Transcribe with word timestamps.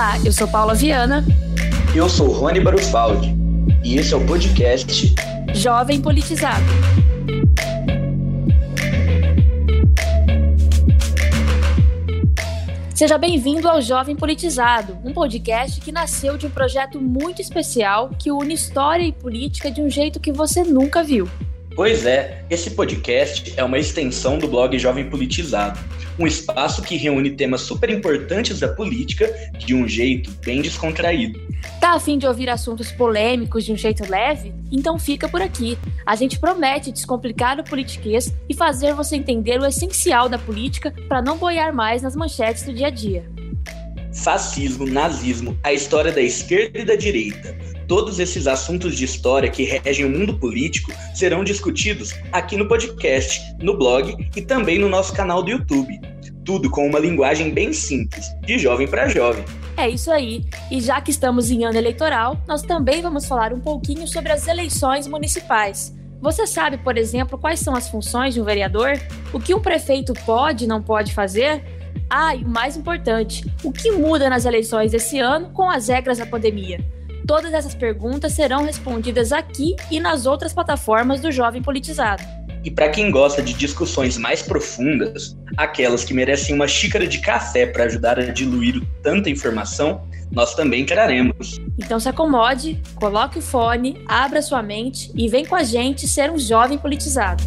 Olá, 0.00 0.18
eu 0.24 0.32
sou 0.32 0.48
Paula 0.48 0.74
Viana. 0.74 1.22
Eu 1.94 2.08
sou 2.08 2.28
Rony 2.28 2.58
Barufaldi. 2.58 3.36
E 3.84 3.98
esse 3.98 4.14
é 4.14 4.16
o 4.16 4.26
podcast 4.26 5.14
Jovem 5.52 6.00
Politizado. 6.00 6.64
Seja 12.94 13.18
bem-vindo 13.18 13.68
ao 13.68 13.82
Jovem 13.82 14.16
Politizado, 14.16 14.96
um 15.04 15.12
podcast 15.12 15.78
que 15.82 15.92
nasceu 15.92 16.38
de 16.38 16.46
um 16.46 16.50
projeto 16.50 16.98
muito 16.98 17.42
especial 17.42 18.08
que 18.18 18.32
une 18.32 18.54
história 18.54 19.04
e 19.04 19.12
política 19.12 19.70
de 19.70 19.82
um 19.82 19.90
jeito 19.90 20.18
que 20.18 20.32
você 20.32 20.64
nunca 20.64 21.04
viu. 21.04 21.28
Pois 21.80 22.04
é, 22.04 22.44
esse 22.50 22.72
podcast 22.72 23.54
é 23.56 23.64
uma 23.64 23.78
extensão 23.78 24.36
do 24.36 24.46
blog 24.46 24.78
Jovem 24.78 25.08
Politizado, 25.08 25.80
um 26.18 26.26
espaço 26.26 26.82
que 26.82 26.94
reúne 26.94 27.30
temas 27.30 27.62
super 27.62 27.88
importantes 27.88 28.60
da 28.60 28.68
política 28.68 29.26
de 29.56 29.74
um 29.74 29.88
jeito 29.88 30.30
bem 30.44 30.60
descontraído. 30.60 31.40
Tá 31.80 31.94
afim 31.94 32.18
de 32.18 32.26
ouvir 32.26 32.50
assuntos 32.50 32.92
polêmicos 32.92 33.64
de 33.64 33.72
um 33.72 33.78
jeito 33.78 34.04
leve? 34.10 34.52
Então 34.70 34.98
fica 34.98 35.26
por 35.26 35.40
aqui. 35.40 35.78
A 36.04 36.14
gente 36.14 36.38
promete 36.38 36.92
descomplicar 36.92 37.58
o 37.58 37.64
politiquês 37.64 38.30
e 38.46 38.54
fazer 38.54 38.92
você 38.92 39.16
entender 39.16 39.58
o 39.58 39.64
essencial 39.64 40.28
da 40.28 40.36
política 40.36 40.92
para 41.08 41.22
não 41.22 41.38
boiar 41.38 41.74
mais 41.74 42.02
nas 42.02 42.14
manchetes 42.14 42.64
do 42.64 42.74
dia 42.74 42.88
a 42.88 42.90
dia. 42.90 43.24
Fascismo, 44.12 44.84
nazismo, 44.84 45.58
a 45.62 45.72
história 45.72 46.12
da 46.12 46.20
esquerda 46.20 46.78
e 46.78 46.84
da 46.84 46.94
direita. 46.94 47.56
Todos 47.90 48.20
esses 48.20 48.46
assuntos 48.46 48.96
de 48.96 49.04
história 49.04 49.50
que 49.50 49.64
regem 49.64 50.06
o 50.06 50.08
mundo 50.08 50.38
político 50.38 50.92
serão 51.12 51.42
discutidos 51.42 52.14
aqui 52.30 52.56
no 52.56 52.68
podcast, 52.68 53.40
no 53.58 53.76
blog 53.76 54.30
e 54.36 54.40
também 54.40 54.78
no 54.78 54.88
nosso 54.88 55.12
canal 55.12 55.42
do 55.42 55.50
YouTube. 55.50 56.00
Tudo 56.44 56.70
com 56.70 56.86
uma 56.86 57.00
linguagem 57.00 57.52
bem 57.52 57.72
simples, 57.72 58.26
de 58.42 58.60
jovem 58.60 58.86
para 58.86 59.08
jovem. 59.08 59.44
É 59.76 59.88
isso 59.88 60.08
aí. 60.12 60.44
E 60.70 60.80
já 60.80 61.00
que 61.00 61.10
estamos 61.10 61.50
em 61.50 61.64
ano 61.64 61.76
eleitoral, 61.76 62.40
nós 62.46 62.62
também 62.62 63.02
vamos 63.02 63.26
falar 63.26 63.52
um 63.52 63.58
pouquinho 63.58 64.06
sobre 64.06 64.30
as 64.30 64.46
eleições 64.46 65.08
municipais. 65.08 65.92
Você 66.20 66.46
sabe, 66.46 66.78
por 66.78 66.96
exemplo, 66.96 67.36
quais 67.36 67.58
são 67.58 67.74
as 67.74 67.88
funções 67.88 68.34
de 68.34 68.40
um 68.40 68.44
vereador? 68.44 69.00
O 69.32 69.40
que 69.40 69.52
um 69.52 69.60
prefeito 69.60 70.12
pode 70.24 70.62
e 70.62 70.68
não 70.68 70.80
pode 70.80 71.12
fazer? 71.12 71.60
Ah, 72.08 72.36
e 72.36 72.44
o 72.44 72.48
mais 72.48 72.76
importante, 72.76 73.52
o 73.64 73.72
que 73.72 73.90
muda 73.90 74.30
nas 74.30 74.44
eleições 74.44 74.92
desse 74.92 75.18
ano 75.18 75.50
com 75.50 75.68
as 75.68 75.88
regras 75.88 76.18
da 76.18 76.26
pandemia? 76.26 76.78
Todas 77.26 77.52
essas 77.52 77.74
perguntas 77.74 78.32
serão 78.32 78.64
respondidas 78.64 79.32
aqui 79.32 79.76
e 79.90 80.00
nas 80.00 80.26
outras 80.26 80.52
plataformas 80.52 81.20
do 81.20 81.30
Jovem 81.30 81.62
Politizado. 81.62 82.22
E 82.62 82.70
para 82.70 82.90
quem 82.90 83.10
gosta 83.10 83.42
de 83.42 83.54
discussões 83.54 84.18
mais 84.18 84.42
profundas, 84.42 85.36
aquelas 85.56 86.04
que 86.04 86.12
merecem 86.12 86.54
uma 86.54 86.68
xícara 86.68 87.06
de 87.06 87.18
café 87.18 87.66
para 87.66 87.84
ajudar 87.84 88.18
a 88.18 88.26
diluir 88.26 88.82
tanta 89.02 89.30
informação, 89.30 90.02
nós 90.30 90.54
também 90.54 90.84
traremos. 90.84 91.58
Então 91.78 91.98
se 91.98 92.08
acomode, 92.08 92.80
coloque 92.94 93.38
o 93.38 93.42
fone, 93.42 94.04
abra 94.06 94.42
sua 94.42 94.62
mente 94.62 95.10
e 95.14 95.28
vem 95.28 95.44
com 95.46 95.54
a 95.54 95.62
gente 95.62 96.06
ser 96.06 96.30
um 96.30 96.38
jovem 96.38 96.76
politizado. 96.76 97.42